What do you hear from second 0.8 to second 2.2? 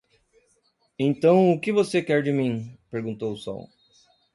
"Então o que você